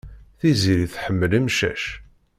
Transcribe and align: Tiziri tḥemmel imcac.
Tiziri 0.39 0.87
tḥemmel 0.93 1.31
imcac. 1.39 1.83